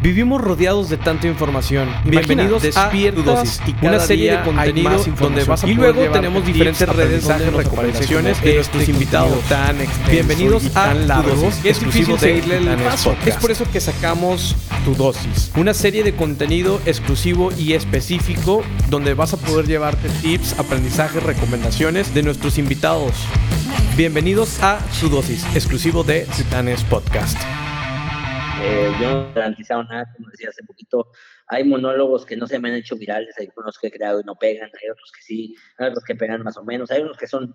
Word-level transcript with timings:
Vivimos 0.00 0.40
rodeados 0.40 0.88
de 0.88 0.96
tanta 0.96 1.26
información. 1.26 1.88
Bienvenidos 2.04 2.76
a 2.76 2.88
Tu 2.90 3.22
Dosis, 3.22 3.60
una 3.82 3.98
serie 3.98 4.36
de 4.36 4.42
contenido 4.44 5.04
donde 5.18 5.44
vas 5.44 5.64
a 5.64 5.68
Y 5.68 5.74
luego 5.74 6.02
tenemos 6.12 6.46
diferentes 6.46 6.88
redes 6.88 7.26
de 7.26 7.50
recomendaciones 7.50 8.40
de 8.40 8.54
nuestros 8.54 8.88
invitados 8.88 9.40
tan 9.48 9.76
Bienvenidos 10.08 10.76
a 10.76 10.92
Tu 10.94 11.28
Dosis, 11.28 11.64
es 11.64 11.80
difícil 11.84 12.16
seguirle 12.18 12.58
el 12.58 12.76
paso. 12.76 13.16
Es 13.26 13.36
por 13.36 13.50
eso 13.50 13.64
que 13.72 13.80
sacamos 13.80 14.54
Tu 14.84 14.94
Dosis, 14.94 15.50
una 15.56 15.74
serie 15.74 16.04
de 16.04 16.14
contenido 16.14 16.80
exclusivo 16.86 17.50
y 17.58 17.72
específico 17.72 18.62
donde 18.90 19.14
vas 19.14 19.34
a 19.34 19.36
poder 19.36 19.66
llevarte 19.66 20.08
tips, 20.22 20.60
aprendizajes, 20.60 21.22
recomendaciones 21.24 22.14
de 22.14 22.22
nuestros 22.22 22.58
invitados. 22.58 23.14
Bienvenidos 23.96 24.62
a 24.62 24.78
Tu 25.00 25.08
Dosis, 25.08 25.44
exclusivo 25.56 26.04
de 26.04 26.20
Titanes 26.36 26.84
Podcast. 26.84 27.36
Eh, 28.60 28.90
yo 29.00 29.10
no 29.10 29.30
he 29.30 29.32
garantizado 29.34 29.84
nada, 29.84 30.04
como 30.16 30.30
decía 30.30 30.48
hace 30.48 30.64
poquito. 30.64 31.06
Hay 31.46 31.62
monólogos 31.62 32.26
que 32.26 32.36
no 32.36 32.46
se 32.46 32.58
me 32.58 32.68
han 32.68 32.74
hecho 32.74 32.96
virales, 32.96 33.38
hay 33.38 33.48
unos 33.56 33.78
que 33.78 33.86
he 33.86 33.90
creado 33.90 34.20
y 34.20 34.24
no 34.24 34.34
pegan, 34.34 34.68
hay 34.82 34.90
otros 34.90 35.12
que 35.12 35.22
sí, 35.22 35.54
hay 35.78 35.88
otros 35.90 36.04
que 36.04 36.16
pegan 36.16 36.42
más 36.42 36.56
o 36.56 36.64
menos, 36.64 36.90
hay 36.90 37.02
unos 37.02 37.16
que 37.16 37.28
son 37.28 37.54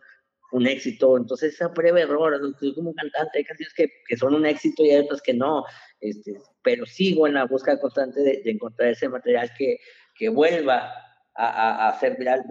un 0.53 0.65
éxito. 0.65 1.17
Entonces, 1.17 1.55
esa 1.55 1.73
prueba 1.73 1.99
error, 1.99 2.39
soy 2.57 2.73
como 2.73 2.93
cantante, 2.93 3.39
hay 3.39 3.43
canciones 3.43 3.73
que, 3.73 3.89
que, 4.07 4.15
son 4.15 4.33
un 4.33 4.45
éxito 4.45 4.85
y 4.85 4.91
hay 4.91 5.01
otras 5.01 5.21
que 5.21 5.33
no. 5.33 5.65
Este, 5.99 6.37
pero 6.63 6.85
sigo 6.85 7.27
en 7.27 7.33
la 7.33 7.45
búsqueda 7.45 7.81
constante 7.81 8.21
de, 8.21 8.41
encontrar 8.45 8.89
ese 8.89 9.09
material 9.09 9.51
que, 9.57 9.77
que 10.15 10.29
vuelva 10.29 10.89
a, 11.35 11.45
a, 11.45 11.89
a, 11.89 11.99
ser 11.99 12.17
viral. 12.17 12.45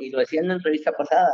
y 0.00 0.10
lo 0.10 0.18
decía 0.18 0.40
en 0.40 0.48
la 0.48 0.54
entrevista 0.54 0.92
pasada. 0.92 1.32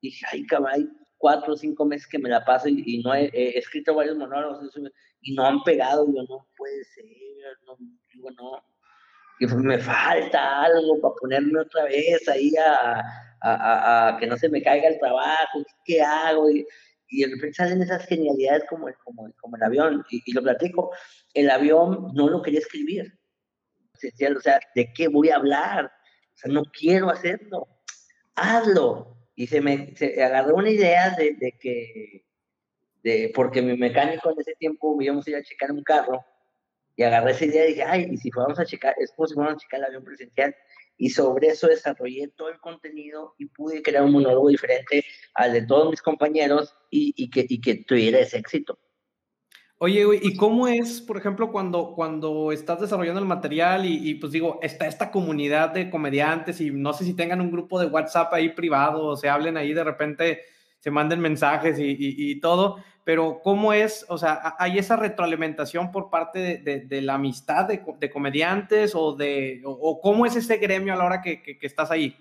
Dije, 0.00 0.24
ay, 0.30 0.46
cabrón, 0.46 0.96
cuatro 1.18 1.52
o 1.52 1.56
cinco 1.56 1.84
meses 1.84 2.06
que 2.06 2.18
me 2.18 2.28
la 2.28 2.44
paso 2.44 2.68
y, 2.68 3.02
no 3.02 3.14
he, 3.14 3.30
escrito 3.58 3.94
varios 3.94 4.16
monólogos 4.16 4.72
y 5.20 5.34
no 5.34 5.44
han 5.44 5.62
pegado. 5.62 6.06
Yo 6.06 6.22
no 6.22 6.48
puede 6.56 6.84
ser, 6.84 7.04
no, 7.66 7.76
digo, 8.12 8.30
no. 8.30 8.64
Y 9.40 9.46
pues 9.46 9.58
me 9.58 9.78
falta 9.78 10.62
algo 10.62 11.00
para 11.00 11.14
ponerme 11.14 11.60
otra 11.60 11.84
vez 11.84 12.26
ahí 12.28 12.52
a, 12.56 13.02
a, 13.42 14.16
que 14.18 14.26
no 14.26 14.36
se 14.36 14.48
me 14.48 14.62
caiga 14.62 14.88
el 14.88 14.98
trabajo, 14.98 15.64
¿qué 15.84 16.00
hago? 16.00 16.50
Y, 16.50 16.66
y 17.08 17.22
de 17.22 17.34
repente 17.34 17.54
salen 17.54 17.82
esas 17.82 18.04
genialidades 18.06 18.64
como 18.68 18.88
el, 18.88 18.94
como, 19.04 19.32
como 19.40 19.56
el 19.56 19.62
avión, 19.62 20.04
y, 20.10 20.32
lo 20.32 20.42
platico, 20.42 20.90
el 21.34 21.50
avión 21.50 22.10
no 22.14 22.28
lo 22.28 22.42
quería 22.42 22.60
escribir. 22.60 23.18
O 23.94 24.40
sea, 24.40 24.60
¿de 24.74 24.92
qué 24.92 25.08
voy 25.08 25.30
a 25.30 25.36
hablar? 25.36 25.86
O 25.86 26.36
sea, 26.36 26.52
no 26.52 26.64
quiero 26.64 27.10
hacerlo. 27.10 27.68
Hazlo 28.36 29.17
y 29.38 29.46
se 29.46 29.60
me 29.60 29.94
se 29.94 30.20
agarró 30.20 30.56
una 30.56 30.68
idea 30.68 31.14
de, 31.16 31.36
de, 31.38 31.52
que, 31.52 32.24
de, 33.04 33.30
porque 33.32 33.62
mi 33.62 33.76
mecánico 33.76 34.32
en 34.32 34.40
ese 34.40 34.56
tiempo 34.56 35.00
íbamos 35.00 35.24
a 35.24 35.30
ir 35.30 35.36
a 35.36 35.44
checar 35.44 35.70
un 35.70 35.84
carro, 35.84 36.24
y 36.96 37.04
agarré 37.04 37.30
esa 37.30 37.44
idea 37.44 37.64
y 37.64 37.68
dije, 37.68 37.84
ay, 37.84 38.08
y 38.10 38.16
si 38.16 38.32
fuéramos 38.32 38.58
a 38.58 38.66
checar, 38.66 38.96
es 38.98 39.12
como 39.12 39.28
si 39.28 39.34
fuéramos 39.34 39.54
a 39.54 39.64
checar 39.64 39.78
el 39.78 39.86
avión 39.86 40.02
presencial, 40.02 40.56
y 40.96 41.10
sobre 41.10 41.46
eso 41.46 41.68
desarrollé 41.68 42.26
todo 42.36 42.48
el 42.48 42.58
contenido 42.58 43.36
y 43.38 43.46
pude 43.46 43.80
crear 43.80 44.02
un 44.02 44.10
monólogo 44.10 44.48
diferente 44.48 45.04
al 45.34 45.52
de 45.52 45.62
todos 45.62 45.88
mis 45.88 46.02
compañeros 46.02 46.74
y, 46.90 47.14
y 47.16 47.30
que, 47.30 47.46
y 47.48 47.60
que 47.60 47.84
tuviera 47.84 48.18
ese 48.18 48.38
éxito. 48.38 48.76
Oye, 49.80 50.04
¿y 50.22 50.36
cómo 50.36 50.66
es, 50.66 51.00
por 51.00 51.16
ejemplo, 51.18 51.52
cuando, 51.52 51.92
cuando 51.94 52.50
estás 52.50 52.80
desarrollando 52.80 53.20
el 53.20 53.28
material 53.28 53.86
y, 53.86 54.14
pues 54.16 54.32
digo, 54.32 54.58
está 54.60 54.88
esta 54.88 55.12
comunidad 55.12 55.70
de 55.70 55.88
comediantes 55.88 56.60
y 56.60 56.72
no 56.72 56.92
sé 56.92 57.04
si 57.04 57.14
tengan 57.14 57.40
un 57.40 57.52
grupo 57.52 57.78
de 57.78 57.86
WhatsApp 57.86 58.34
ahí 58.34 58.48
privado 58.48 59.06
o 59.06 59.16
se 59.16 59.28
hablen 59.28 59.56
ahí 59.56 59.72
de 59.72 59.84
repente, 59.84 60.40
se 60.80 60.90
manden 60.90 61.20
mensajes 61.20 61.78
y, 61.78 61.94
y, 61.96 62.40
todo, 62.40 62.82
pero 63.04 63.40
¿cómo 63.40 63.72
es, 63.72 64.04
o 64.08 64.18
sea, 64.18 64.56
hay 64.58 64.78
esa 64.78 64.96
retroalimentación 64.96 65.92
por 65.92 66.10
parte 66.10 66.58
de, 66.58 67.02
la 67.02 67.14
amistad 67.14 67.66
de, 67.66 67.80
de, 68.00 68.10
comediantes 68.10 68.96
o 68.96 69.14
de, 69.14 69.62
o, 69.64 70.00
cómo 70.00 70.26
es 70.26 70.34
ese 70.34 70.56
gremio 70.56 70.92
a 70.92 70.96
la 70.96 71.04
hora 71.04 71.22
que, 71.22 71.40
que, 71.40 71.56
estás 71.62 71.92
ahí? 71.92 72.16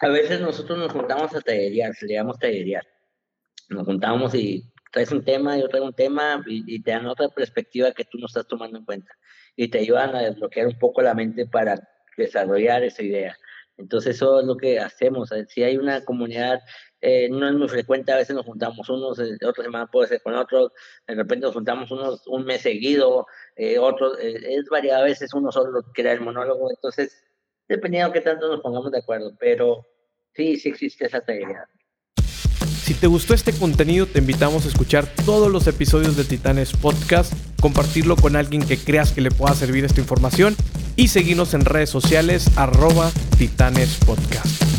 A 0.00 0.08
veces 0.08 0.40
nosotros 0.40 0.78
nos 0.78 0.92
juntamos 0.92 1.34
a 1.34 1.40
tallerear, 1.40 1.92
le 2.02 2.14
llamamos 2.14 2.38
tallerear. 2.38 2.86
Nos 3.68 3.84
juntamos 3.84 4.34
y 4.34 4.64
traes 4.90 5.12
un 5.12 5.24
tema, 5.24 5.56
yo 5.58 5.68
traigo 5.68 5.86
un 5.86 5.94
tema 5.94 6.42
y, 6.46 6.82
te 6.82 6.90
dan 6.90 7.06
otra 7.06 7.28
perspectiva 7.28 7.92
que 7.92 8.04
tú 8.04 8.18
no 8.18 8.26
estás 8.26 8.46
tomando 8.46 8.78
en 8.78 8.84
cuenta 8.84 9.12
y 9.56 9.68
te 9.68 9.78
ayudan 9.78 10.14
a 10.14 10.22
desbloquear 10.22 10.66
un 10.66 10.78
poco 10.78 11.02
la 11.02 11.14
mente 11.14 11.46
para 11.46 11.76
desarrollar 12.16 12.82
esa 12.82 13.02
idea. 13.02 13.36
Entonces 13.76 14.16
eso 14.16 14.40
es 14.40 14.46
lo 14.46 14.56
que 14.56 14.78
hacemos. 14.78 15.30
Si 15.48 15.62
hay 15.62 15.76
una 15.78 16.04
comunidad, 16.04 16.60
eh, 17.00 17.28
no 17.30 17.48
es 17.48 17.54
muy 17.54 17.68
frecuente, 17.68 18.12
a 18.12 18.16
veces 18.16 18.36
nos 18.36 18.44
juntamos 18.44 18.88
unos, 18.90 19.18
eh, 19.18 19.38
otra 19.46 19.64
semana 19.64 19.86
puede 19.86 20.08
ser 20.08 20.22
con 20.22 20.34
otros, 20.34 20.72
de 21.06 21.14
repente 21.14 21.46
nos 21.46 21.54
juntamos 21.54 21.90
unos 21.90 22.26
un 22.26 22.44
mes 22.44 22.60
seguido, 22.60 23.26
eh, 23.56 23.78
otros, 23.78 24.18
eh, 24.20 24.38
es 24.54 24.68
variado, 24.68 25.02
a 25.02 25.06
veces 25.06 25.32
uno 25.32 25.50
solo 25.50 25.82
crea 25.94 26.12
el 26.12 26.20
monólogo, 26.20 26.70
entonces 26.70 27.24
dependiendo 27.68 28.08
de 28.12 28.14
qué 28.14 28.20
tanto 28.20 28.48
nos 28.48 28.60
pongamos 28.60 28.90
de 28.90 28.98
acuerdo, 28.98 29.34
pero 29.38 29.86
sí, 30.34 30.56
sí 30.56 30.68
existe 30.68 31.06
esa 31.06 31.20
teoría. 31.22 31.66
Si 32.90 32.94
te 32.94 33.06
gustó 33.06 33.34
este 33.34 33.52
contenido, 33.52 34.06
te 34.06 34.18
invitamos 34.18 34.64
a 34.64 34.68
escuchar 34.68 35.06
todos 35.24 35.48
los 35.48 35.68
episodios 35.68 36.16
de 36.16 36.24
Titanes 36.24 36.72
Podcast, 36.72 37.32
compartirlo 37.60 38.16
con 38.16 38.34
alguien 38.34 38.64
que 38.64 38.76
creas 38.76 39.12
que 39.12 39.20
le 39.20 39.30
pueda 39.30 39.54
servir 39.54 39.84
esta 39.84 40.00
información 40.00 40.56
y 40.96 41.06
seguirnos 41.06 41.54
en 41.54 41.64
redes 41.64 41.88
sociales 41.88 42.50
arroba 42.56 43.12
Titanes 43.38 43.94
Podcast. 44.04 44.69